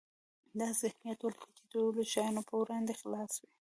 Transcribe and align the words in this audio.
داسې 0.59 0.81
ذهنيت 0.91 1.19
ولره 1.21 1.41
چې 1.45 1.51
د 1.57 1.61
ټولو 1.73 1.99
شیانو 2.13 2.41
په 2.49 2.53
وړاندې 2.61 2.93
خلاص 3.01 3.33
وي. 3.41 3.49